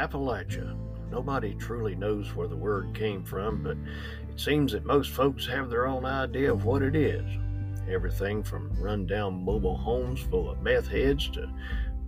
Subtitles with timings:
[0.00, 0.74] Appalachia.
[1.10, 3.76] Nobody truly knows where the word came from, but
[4.30, 7.24] it seems that most folks have their own idea of what it is.
[7.86, 11.52] Everything from rundown mobile homes full of meth heads to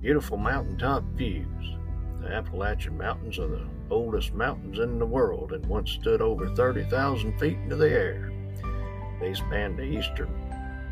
[0.01, 1.77] beautiful mountaintop views.
[2.23, 7.39] The Appalachian Mountains are the oldest mountains in the world and once stood over 30,000
[7.39, 8.33] feet into the air.
[9.21, 10.31] They span the eastern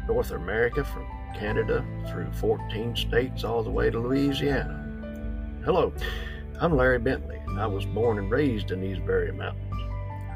[0.06, 4.86] North America from Canada through 14 states all the way to Louisiana.
[5.64, 5.94] Hello,
[6.62, 9.80] I'm Larry Bentley, and I was born and raised in these very mountains.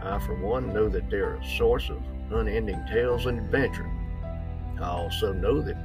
[0.02, 2.02] I, for one, know that they're a source of
[2.33, 3.91] unending tales and adventure.
[4.80, 5.77] I also know that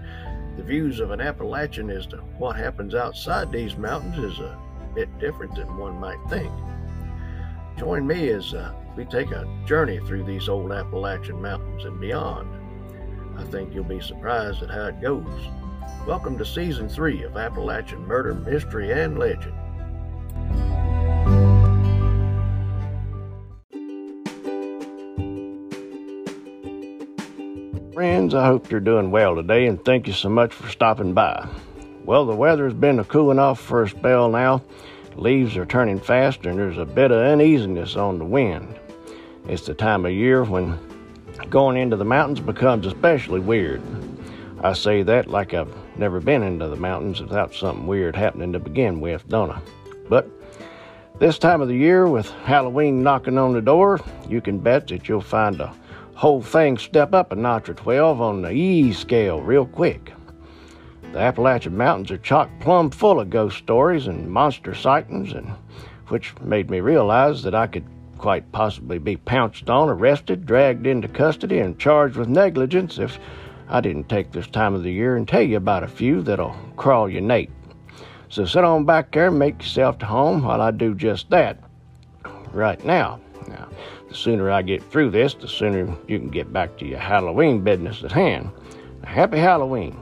[0.56, 4.58] the views of an Appalachian as to what happens outside these mountains is a
[4.96, 6.54] bit different than one might think.
[7.78, 12.48] Join me as uh, we take a journey through these old Appalachian mountains and beyond.
[13.38, 15.50] I think you'll be surprised at how it goes.
[16.08, 19.53] Welcome to Season 3 of Appalachian Murder, Mystery, and Legend.
[28.00, 31.45] Friends, I hope you're doing well today and thank you so much for stopping by.
[32.06, 34.64] Well, the weather has been cooling off for a spell now.
[35.17, 38.73] Leaves are turning fast and there's a bit of uneasiness on the wind.
[39.50, 40.80] It's the time of year when
[41.50, 43.81] going into the mountains becomes especially weird.
[44.63, 48.59] I say that like I've never been into the mountains without something weird happening to
[48.59, 49.59] begin with, don't I?
[50.08, 50.25] But
[51.19, 55.09] this time of the year, with Halloween knocking on the door, you can bet that
[55.09, 55.69] you'll find the
[56.20, 60.12] whole thing step up a notch or 12 on the E scale real quick.
[61.14, 65.47] The Appalachian Mountains are chock plumb full of ghost stories and monster sightings, and
[66.09, 67.86] which made me realize that I could
[68.17, 73.17] quite possibly be pounced on, arrested, dragged into custody, and charged with negligence if
[73.70, 76.53] I didn't take this time of the year and tell you about a few that'll
[76.75, 77.52] crawl your nape.
[78.28, 81.64] So sit on back there and make yourself to home while I do just that
[82.52, 83.22] right now.
[83.50, 83.68] Now,
[84.08, 87.64] the sooner I get through this, the sooner you can get back to your Halloween
[87.64, 88.52] business at hand.
[89.04, 89.98] Happy Halloween.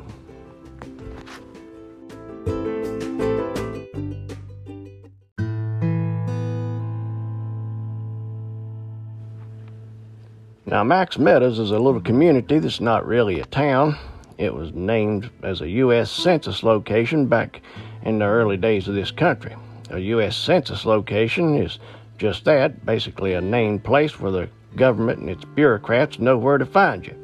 [10.65, 13.97] Now, Max Meadows is a little community that's not really a town.
[14.37, 16.11] It was named as a U.S.
[16.11, 17.61] Census location back
[18.03, 19.55] in the early days of this country.
[19.89, 20.35] A U.S.
[20.35, 21.79] Census location is
[22.17, 26.65] just that basically a named place where the government and its bureaucrats know where to
[26.65, 27.15] find you.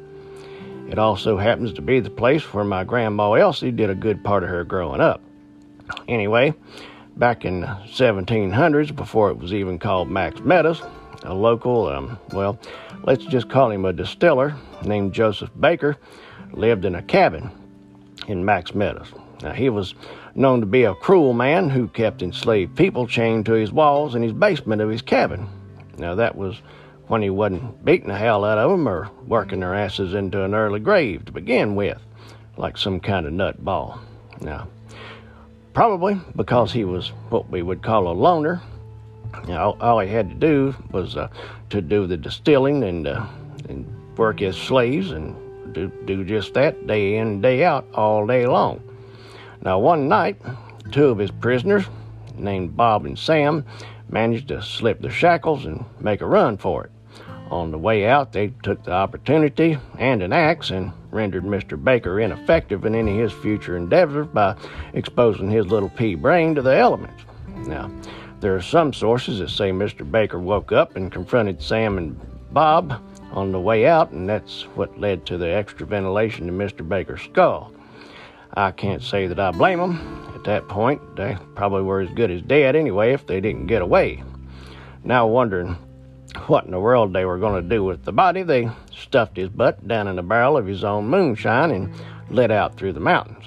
[0.90, 4.42] It also happens to be the place where my grandma Elsie did a good part
[4.42, 5.20] of her growing up.
[6.08, 6.54] Anyway,
[7.16, 10.82] back in the 1700s, before it was even called Max Meadows,
[11.22, 12.58] a local, um, well,
[13.04, 15.96] let's just call him a distiller named Joseph Baker,
[16.52, 17.50] lived in a cabin
[18.28, 19.12] in Max Meadows.
[19.42, 19.94] Now, he was
[20.34, 24.22] known to be a cruel man who kept enslaved people chained to his walls in
[24.22, 25.48] his basement of his cabin.
[25.96, 26.60] Now, that was
[27.06, 30.54] when he wasn't beating the hell out of them or working their asses into an
[30.54, 31.98] early grave to begin with,
[32.56, 33.98] like some kind of nutball.
[34.40, 34.68] Now,
[35.72, 38.62] probably because he was what we would call a loner
[39.42, 41.28] you know, all he had to do was uh,
[41.70, 43.26] to do the distilling and, uh,
[43.68, 43.86] and
[44.16, 48.46] work as slaves and do, do just that day in and day out all day
[48.46, 48.82] long.
[49.64, 50.36] Now, one night,
[50.92, 51.86] two of his prisoners,
[52.36, 53.64] named Bob and Sam,
[54.10, 56.90] managed to slip the shackles and make a run for it.
[57.50, 61.82] On the way out, they took the opportunity and an axe and rendered Mr.
[61.82, 64.54] Baker ineffective in any of his future endeavors by
[64.92, 67.24] exposing his little pea brain to the elements.
[67.66, 67.90] Now,
[68.40, 70.10] there are some sources that say Mr.
[70.10, 72.20] Baker woke up and confronted Sam and
[72.52, 73.00] Bob
[73.32, 76.86] on the way out, and that's what led to the extra ventilation in Mr.
[76.86, 77.72] Baker's skull.
[78.56, 80.32] I can't say that I blame them.
[80.34, 83.82] At that point, they probably were as good as dead anyway if they didn't get
[83.82, 84.22] away.
[85.02, 85.76] Now, wondering
[86.46, 89.48] what in the world they were going to do with the body, they stuffed his
[89.48, 91.94] butt down in a barrel of his own moonshine and
[92.30, 93.44] lit out through the mountains.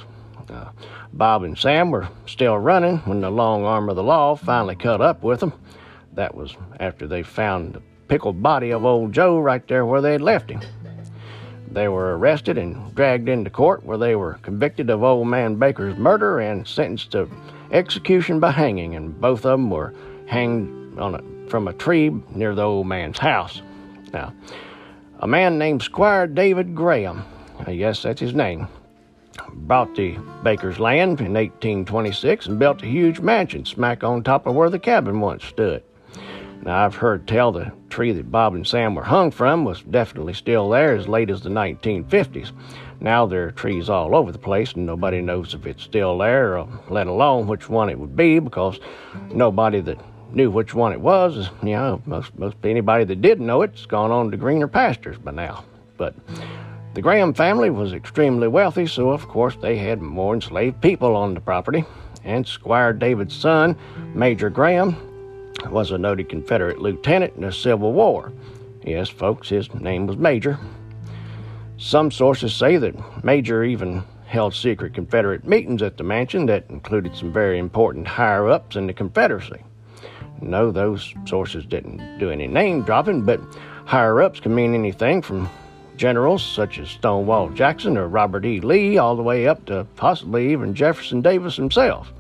[0.50, 0.72] Uh,
[1.14, 5.02] Bob and Sam were still running when the long arm of the law finally caught
[5.02, 5.54] up with them.
[6.14, 10.14] That was after they found the pickled body of old Joe right there where they
[10.14, 10.62] had left him.
[11.72, 15.98] They were arrested and dragged into court where they were convicted of old man Baker's
[15.98, 17.30] murder and sentenced to
[17.72, 19.94] execution by hanging, and both of them were
[20.28, 23.62] hanged on a, from a tree near the old man's house.
[24.14, 24.34] Now,
[25.20, 27.24] a man named Squire David Graham,
[27.68, 28.68] yes, that's his name,
[29.54, 34.56] bought the Baker's land in 1826 and built a huge mansion smack on top of
[34.56, 35.84] where the cabin once stood.
[36.64, 40.34] Now, I've heard tell the tree that Bob and Sam were hung from was definitely
[40.34, 42.52] still there as late as the 1950s.
[43.00, 46.58] Now there are trees all over the place, and nobody knows if it's still there,
[46.58, 48.80] or let alone which one it would be, because
[49.32, 50.00] nobody that
[50.34, 54.12] knew which one it was, you know, most, most anybody that did know it's gone
[54.12, 55.64] on to greener pastures by now.
[55.96, 56.16] But
[56.96, 61.34] the Graham family was extremely wealthy, so of course they had more enslaved people on
[61.34, 61.86] the property.
[62.24, 63.78] And Squire David's son,
[64.14, 64.96] Major Graham,
[65.72, 68.32] was a noted Confederate lieutenant in the Civil War.
[68.86, 70.58] Yes, folks, his name was Major.
[71.78, 77.16] Some sources say that Major even held secret Confederate meetings at the mansion that included
[77.16, 79.62] some very important higher ups in the Confederacy.
[80.42, 83.40] No, those sources didn't do any name dropping, but
[83.86, 85.50] higher ups can mean anything from
[85.96, 88.60] generals such as Stonewall Jackson or Robert E.
[88.60, 92.14] Lee, all the way up to possibly even Jefferson Davis himself.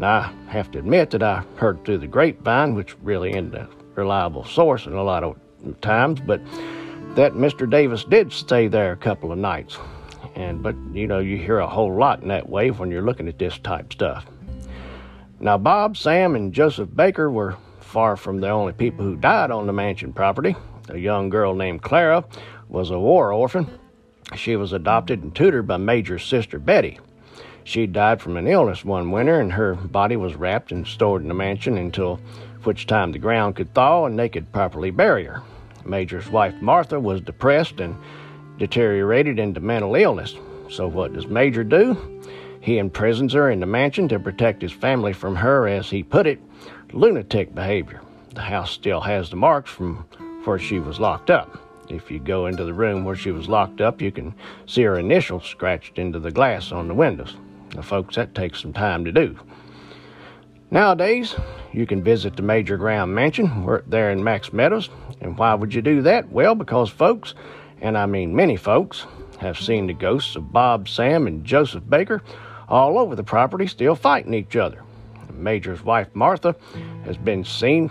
[0.00, 3.68] Now, I have to admit that I heard through the grapevine, which really isn't a
[3.96, 5.36] reliable source in a lot of
[5.82, 6.40] times, but
[7.16, 7.68] that Mr.
[7.68, 9.76] Davis did stay there a couple of nights.
[10.34, 13.28] And but you know, you hear a whole lot in that way when you're looking
[13.28, 14.24] at this type stuff.
[15.38, 19.66] Now, Bob, Sam, and Joseph Baker were far from the only people who died on
[19.66, 20.56] the mansion property.
[20.88, 22.24] A young girl named Clara
[22.70, 23.66] was a war orphan.
[24.34, 26.98] She was adopted and tutored by Major's sister Betty.
[27.64, 31.28] She died from an illness one winter, and her body was wrapped and stored in
[31.28, 32.20] the mansion until
[32.64, 35.42] which time the ground could thaw and they could properly bury her.
[35.84, 37.96] Major's wife Martha was depressed and
[38.58, 40.34] deteriorated into mental illness.
[40.68, 42.22] So what does Major do?
[42.60, 46.26] He imprisons her in the mansion to protect his family from her, as he put
[46.26, 46.40] it,
[46.92, 48.02] lunatic behavior.
[48.34, 50.04] The house still has the marks from
[50.44, 51.58] where she was locked up.
[51.88, 54.34] If you go into the room where she was locked up, you can
[54.66, 57.36] see her initials scratched into the glass on the windows.
[57.74, 59.38] Now, folks, that takes some time to do.
[60.70, 61.34] Nowadays,
[61.72, 64.88] you can visit the Major Graham Mansion there in Max Meadows.
[65.20, 66.30] And why would you do that?
[66.30, 67.34] Well, because folks,
[67.80, 69.04] and I mean many folks,
[69.40, 72.22] have seen the ghosts of Bob, Sam, and Joseph Baker
[72.68, 74.82] all over the property still fighting each other.
[75.26, 76.54] The Major's wife, Martha,
[77.04, 77.90] has been seen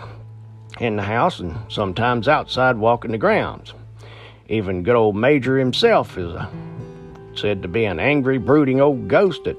[0.78, 3.74] in the house and sometimes outside walking the grounds.
[4.48, 6.50] Even good old Major himself is a,
[7.34, 9.58] said to be an angry, brooding old ghost that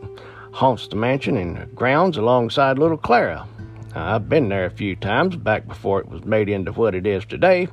[0.52, 3.48] haunts the mansion and grounds alongside little Clara.
[3.94, 7.26] I've been there a few times back before it was made into what it is
[7.26, 7.68] today.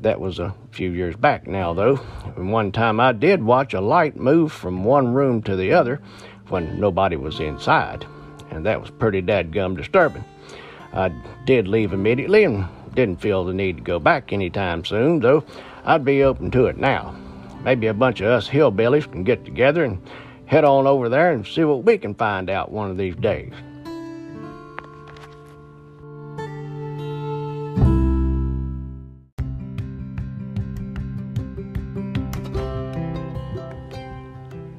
[0.00, 2.00] That was a few years back now, though.
[2.36, 6.00] And one time I did watch a light move from one room to the other
[6.48, 8.06] when nobody was inside,
[8.50, 10.24] and that was pretty dadgum disturbing.
[10.92, 11.12] I
[11.44, 15.44] did leave immediately and didn't feel the need to go back anytime soon, though
[15.84, 17.14] I'd be open to it now.
[17.62, 20.02] Maybe a bunch of us hillbillies can get together and
[20.50, 23.52] head on over there and see what we can find out one of these days.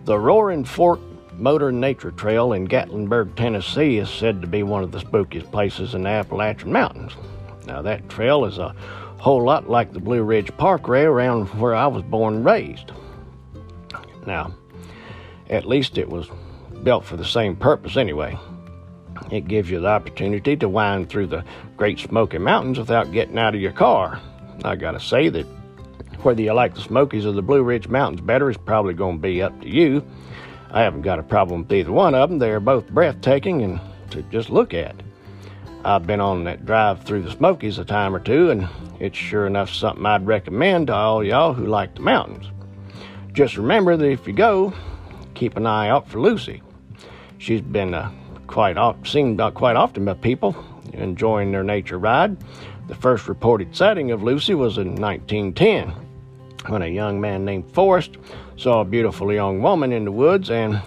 [0.03, 0.99] The Roaring Fork
[1.37, 5.95] Motor Nature Trail in Gatlinburg, Tennessee is said to be one of the spookiest places
[5.95, 7.13] in the Appalachian Mountains.
[7.65, 8.75] Now, that trail is a
[9.19, 12.91] whole lot like the Blue Ridge Parkway around where I was born and raised.
[14.27, 14.53] Now,
[15.51, 16.27] at least it was
[16.83, 18.37] built for the same purpose anyway.
[19.29, 21.45] It gives you the opportunity to wind through the
[21.77, 24.19] Great Smoky Mountains without getting out of your car.
[24.63, 25.45] I gotta say that
[26.23, 29.41] whether you like the Smokies or the Blue Ridge Mountains better is probably to be
[29.41, 30.03] up to you.
[30.71, 32.39] I haven't got a problem with either one of them.
[32.39, 33.81] They're both breathtaking and
[34.11, 34.95] to just look at.
[35.83, 39.47] I've been on that drive through the Smokies a time or two, and it's sure
[39.47, 42.47] enough something I'd recommend to all y'all who like the mountains.
[43.33, 44.73] Just remember that if you go,
[45.41, 46.61] keep an eye out for Lucy.
[47.39, 48.11] She's been uh,
[48.45, 50.55] quite oft, seen uh, quite often by people
[50.93, 52.37] enjoying their nature ride.
[52.87, 55.95] The first reported sighting of Lucy was in 1910
[56.67, 58.17] when a young man named Forrest
[58.55, 60.79] saw a beautiful young woman in the woods and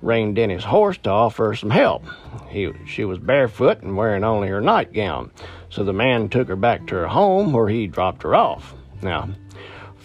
[0.00, 2.04] reined in his horse to offer her some help.
[2.48, 5.32] He, she was barefoot and wearing only her nightgown,
[5.70, 8.76] so the man took her back to her home where he dropped her off.
[9.02, 9.28] Now,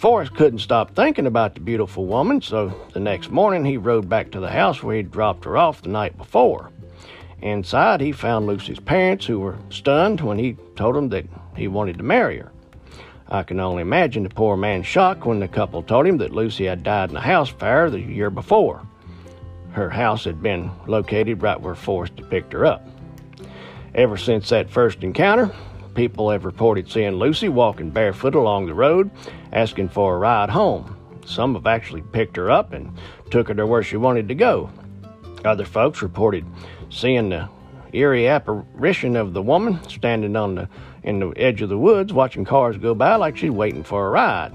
[0.04, 4.30] Forrest couldn't stop thinking about the beautiful woman, so the next morning he rode back
[4.32, 6.70] to the house where he'd dropped her off the night before.
[7.40, 11.24] Inside, he found Lucy's parents, who were stunned when he told them that
[11.56, 12.52] he wanted to marry her.
[13.30, 16.66] I can only imagine the poor man's shock when the couple told him that Lucy
[16.66, 18.86] had died in a house fire the year before.
[19.70, 22.86] Her house had been located right where Forrest had picked her up.
[23.94, 25.50] Ever since that first encounter,
[25.94, 29.10] people have reported seeing Lucy walking barefoot along the road,
[29.52, 30.96] asking for a ride home.
[31.24, 32.92] Some have actually picked her up and
[33.30, 34.70] took her to where she wanted to go.
[35.44, 36.44] Other folks reported
[36.90, 37.48] seeing the
[37.92, 40.68] eerie apparition of the woman standing on the
[41.02, 44.10] in the edge of the woods watching cars go by like she's waiting for a
[44.10, 44.52] ride.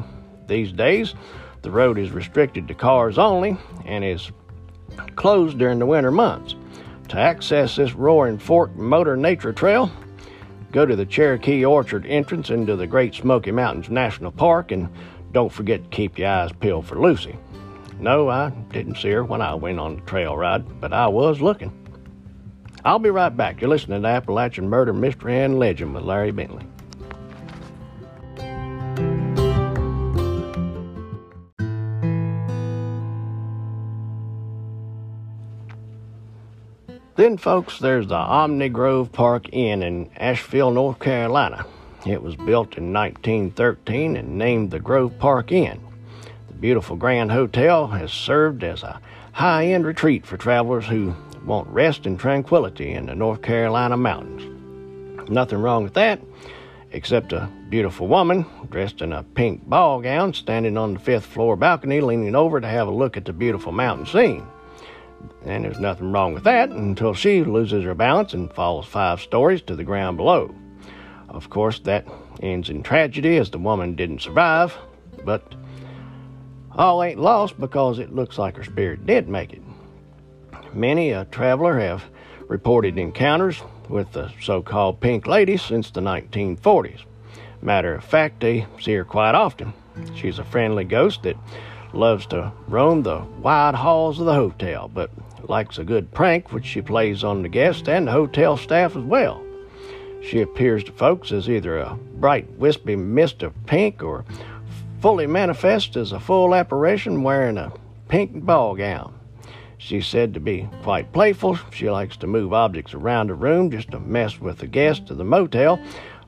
[0.48, 1.13] These days,
[1.62, 4.31] The road is restricted to cars only and is
[5.15, 6.55] closed during the winter months.
[7.10, 9.91] To access this Roaring Fork Motor Nature Trail,
[10.72, 14.90] go to the Cherokee Orchard entrance into the Great Smoky Mountains National Park and
[15.32, 17.38] don't forget to keep your eyes peeled for Lucy.
[18.00, 21.42] No, I didn't see her when I went on the trail ride, but I was
[21.42, 21.74] looking.
[22.86, 23.60] I'll be right back.
[23.60, 26.66] You're listening to Appalachian Murder, Mystery, and Legend with Larry Bentley.
[37.20, 41.66] Then, folks, there's the Omni Grove Park Inn in Asheville, North Carolina.
[42.08, 45.82] It was built in 1913 and named the Grove Park Inn.
[46.48, 49.02] The beautiful Grand Hotel has served as a
[49.34, 55.30] high end retreat for travelers who want rest and tranquility in the North Carolina mountains.
[55.30, 56.22] Nothing wrong with that,
[56.92, 61.58] except a beautiful woman dressed in a pink ball gown standing on the fifth floor
[61.58, 64.48] balcony leaning over to have a look at the beautiful mountain scene.
[65.44, 69.62] And there's nothing wrong with that until she loses her balance and falls five stories
[69.64, 70.54] to the ground below.
[71.30, 72.08] Of course, that
[72.42, 74.76] ends in tragedy as the woman didn't survive,
[75.24, 75.56] but
[76.76, 79.62] all ain't lost because it looks like her spirit did make it.
[80.74, 82.04] Many a traveler have
[82.48, 87.02] reported encounters with the so called Pink Lady since the 1940s.
[87.62, 89.74] Matter of fact, they see her quite often.
[90.16, 91.36] She's a friendly ghost that
[91.93, 95.10] loves to roam the wide halls of the hotel, but
[95.48, 99.03] likes a good prank which she plays on the guests and the hotel staff as
[99.03, 99.43] well.
[100.22, 104.25] She appears to folks as either a bright, wispy mist of pink or
[105.00, 107.72] fully manifest as a full apparition wearing a
[108.10, 109.13] pink ball gown.
[109.77, 111.58] She's said to be quite playful.
[111.72, 115.17] She likes to move objects around the room just to mess with the guests of
[115.17, 115.79] the motel,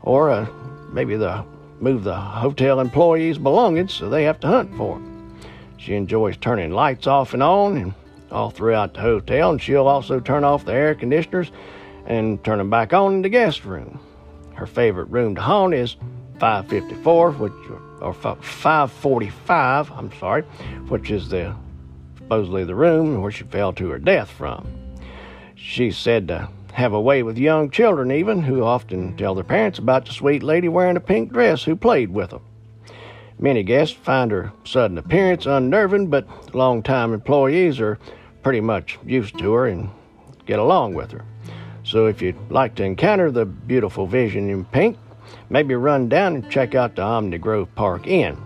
[0.02, 0.48] or uh,
[0.94, 1.44] maybe the
[1.82, 5.11] move the hotel employees' belongings so they have to hunt for them.
[5.82, 7.94] She enjoys turning lights off and on and
[8.32, 11.52] all throughout the hotel, and she'll also turn off the air conditioners
[12.06, 14.00] and turn them back on in the guest room.
[14.54, 15.96] Her favorite room to haunt is
[16.40, 17.54] 554, which
[18.00, 20.44] or 545, I'm sorry,
[20.88, 21.56] which is the
[22.16, 24.68] supposedly the room where she fell to her death from.
[25.56, 29.80] She's said to have a way with young children, even, who often tell their parents
[29.80, 32.44] about the sweet lady wearing a pink dress who played with them.
[33.42, 37.98] Many guests find her sudden appearance unnerving, but long-time employees are
[38.44, 39.90] pretty much used to her and
[40.46, 41.26] get along with her.
[41.84, 44.96] So if you'd like to encounter the beautiful vision in pink,
[45.50, 48.38] maybe run down and check out the Omni Grove Park Inn.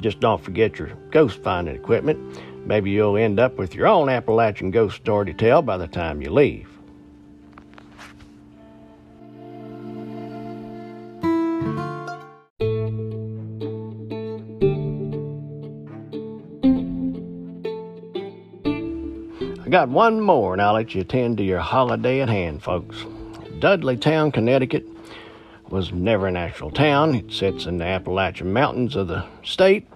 [0.00, 2.38] Just don't forget your ghost finding equipment.
[2.66, 6.20] Maybe you'll end up with your own Appalachian ghost story to tell by the time
[6.20, 6.77] you leave.
[19.68, 23.04] I got one more, and I'll let you attend to your holiday at hand, folks.
[23.58, 24.86] Dudleytown, Connecticut
[25.68, 27.14] was never an actual town.
[27.14, 29.86] It sits in the Appalachian Mountains of the state.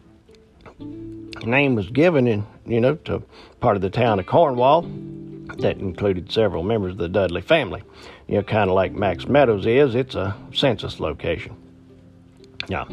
[0.78, 3.22] The name was given in, you know, to
[3.60, 7.82] part of the town of Cornwall that included several members of the Dudley family.
[8.28, 11.56] You know, kind of like Max Meadows is, it's a census location.
[12.68, 12.86] Now,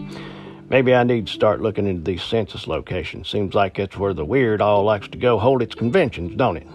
[0.70, 3.30] maybe I need to start looking into these census locations.
[3.30, 6.68] Seems like it's where the weird all likes to go hold its conventions, don't it?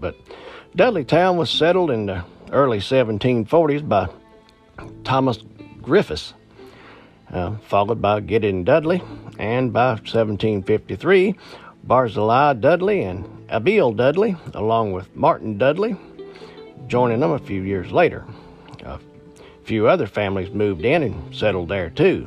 [0.00, 0.16] But
[0.76, 4.08] Dudleytown was settled in the early 1740s by
[5.04, 5.38] Thomas
[5.80, 6.34] Griffiths,
[7.32, 9.02] uh, followed by Gideon Dudley,
[9.38, 11.34] and by 1753,
[11.84, 15.96] Barzillai Dudley and Abiel Dudley, along with Martin Dudley,
[16.86, 18.24] joining them a few years later.
[18.84, 18.98] A
[19.64, 22.26] few other families moved in and settled there too.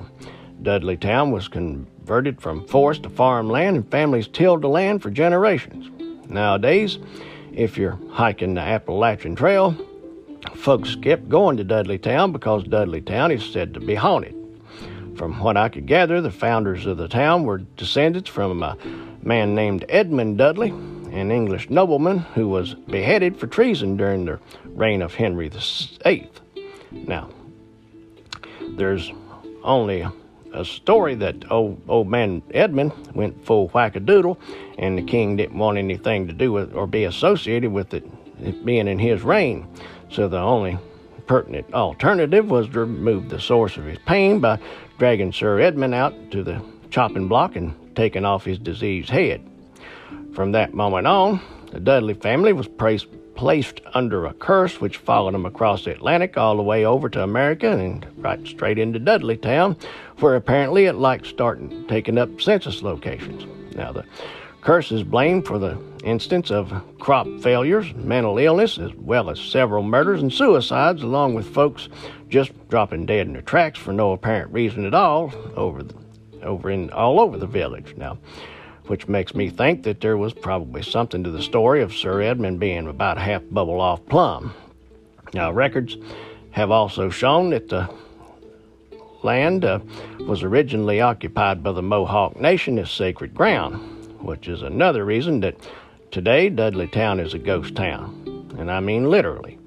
[0.61, 5.89] Dudleytown was converted from forest to farmland, and families tilled the land for generations.
[6.29, 6.99] Nowadays,
[7.53, 9.75] if you're hiking the Appalachian Trail,
[10.55, 14.35] folks kept going to Dudleytown because Dudleytown is said to be haunted.
[15.15, 18.77] From what I could gather, the founders of the town were descendants from a
[19.23, 25.01] man named Edmund Dudley, an English nobleman who was beheaded for treason during the reign
[25.01, 26.29] of Henry VIII.
[26.91, 27.29] Now,
[28.75, 29.11] there's
[29.63, 30.05] only
[30.57, 34.37] a story that old, old man Edmund went full whackadoodle,
[34.77, 38.03] and the king didn't want anything to do with or be associated with it,
[38.41, 39.67] it being in his reign.
[40.09, 40.77] So the only
[41.27, 44.59] pertinent alternative was to remove the source of his pain by
[44.97, 49.47] dragging Sir Edmund out to the chopping block and taking off his diseased head.
[50.33, 53.07] From that moment on, the Dudley family was placed,
[53.37, 57.23] placed under a curse which followed them across the Atlantic all the way over to
[57.23, 59.81] America and right straight into Dudleytown,
[60.19, 63.45] where apparently it liked starting taking up census locations.
[63.75, 64.03] Now, the
[64.61, 69.83] curse is blamed for the instance of crop failures, mental illness, as well as several
[69.83, 71.89] murders and suicides, along with folks
[72.29, 75.95] just dropping dead in their tracks for no apparent reason at all over the,
[76.41, 77.93] over in all over the village.
[77.97, 78.17] Now,
[78.87, 82.59] which makes me think that there was probably something to the story of Sir Edmund
[82.59, 84.53] being about half bubble off plum.
[85.33, 85.97] Now, records
[86.51, 87.89] have also shown that the
[89.23, 89.79] land uh,
[90.21, 93.75] was originally occupied by the Mohawk Nation as sacred ground,
[94.21, 95.55] which is another reason that
[96.11, 98.55] today Dudley Town is a ghost town.
[98.57, 99.57] And I mean literally.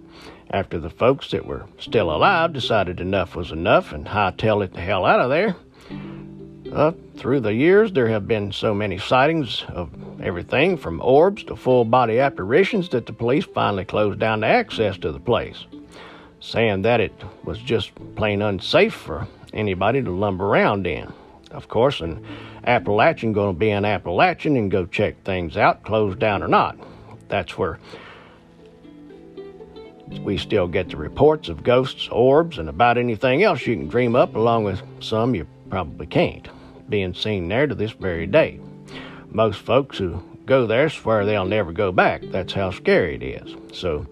[0.53, 4.81] After the folks that were still alive decided enough was enough and hightailed it the
[4.81, 5.55] hell out of there,
[6.73, 9.91] uh, through the years, there have been so many sightings of
[10.23, 14.97] everything from orbs to full body apparitions that the police finally closed down the access
[14.99, 15.65] to the place,
[16.41, 17.13] saying that it
[17.45, 21.13] was just plain unsafe for anybody to lumber around in.
[21.51, 22.25] Of course, an
[22.65, 26.79] Appalachian going to be an Appalachian and go check things out, closed down or not.
[27.29, 27.81] That's where
[30.23, 34.15] we still get the reports of ghosts, orbs, and about anything else you can dream
[34.15, 36.49] up, along with some you probably can't
[36.91, 38.61] being seen there to this very day.
[39.31, 42.23] Most folks who go there swear they'll never go back.
[42.25, 43.57] That's how scary it is.
[43.73, 44.07] So,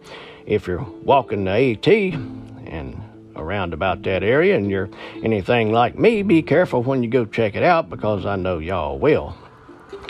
[0.46, 3.02] if you're walking the AT and
[3.36, 4.88] around about that area and you're
[5.22, 8.98] anything like me, be careful when you go check it out because I know y'all
[8.98, 9.36] will.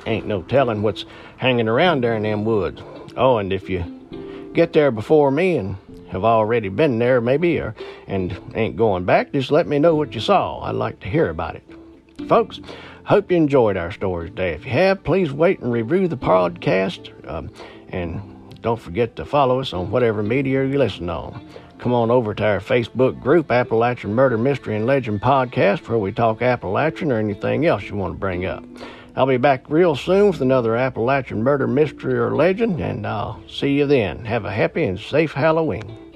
[0.06, 1.04] Ain't no telling what's
[1.36, 2.82] hanging around there in them woods.
[3.16, 5.76] Oh, and if you get there before me and
[6.10, 7.74] have already been there maybe or
[8.06, 10.60] and ain't going back, just let me know what you saw.
[10.60, 11.62] I'd like to hear about it.
[12.28, 12.60] Folks,
[13.04, 14.52] hope you enjoyed our story today.
[14.52, 17.10] If you have, please wait and review the podcast.
[17.26, 17.50] Um,
[17.88, 18.20] and
[18.60, 21.48] don't forget to follow us on whatever media you listen on.
[21.78, 26.12] Come on over to our Facebook group, Appalachian Murder, Mystery, and Legend Podcast, where we
[26.12, 28.62] talk Appalachian or anything else you want to bring up.
[29.16, 33.72] I'll be back real soon with another Appalachian murder, mystery, or legend, and I'll see
[33.72, 34.26] you then.
[34.26, 36.07] Have a happy and safe Halloween.